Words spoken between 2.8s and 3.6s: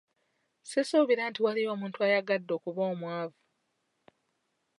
omwavu.